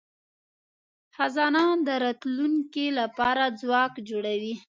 خزانه 1.15 1.65
د 1.87 1.89
راتلونکي 2.05 2.87
لپاره 2.99 3.43
ځواک 3.61 3.93
جوړوي. 4.09 4.53